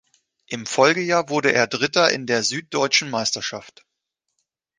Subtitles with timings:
[0.47, 3.85] Im Folgejahr wurde er Dritter in der süddeutschen Meisterschaft.